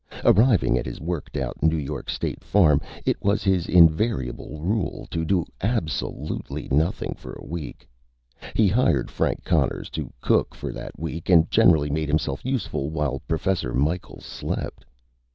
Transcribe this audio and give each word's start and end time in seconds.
Arriving 0.25 0.79
at 0.79 0.85
his 0.87 0.99
worked 0.99 1.37
out 1.37 1.61
New 1.61 1.77
York 1.77 2.09
State 2.09 2.43
farm, 2.43 2.81
it 3.05 3.21
was 3.23 3.43
his 3.43 3.67
invariable 3.67 4.59
rule 4.59 5.05
to 5.11 5.23
do 5.23 5.45
absolutely 5.61 6.67
nothing 6.71 7.13
for 7.15 7.33
a 7.33 7.45
week. 7.45 7.87
He 8.55 8.67
hired 8.67 9.11
Frank 9.11 9.43
Conners 9.43 9.91
to 9.91 10.11
cook 10.19 10.55
for 10.55 10.73
that 10.73 10.97
week 10.99 11.29
and 11.29 11.51
generally 11.51 11.91
make 11.91 12.07
himself 12.07 12.43
useful, 12.43 12.89
while 12.89 13.21
Professor 13.27 13.75
Micheals 13.75 14.25
slept. 14.25 14.85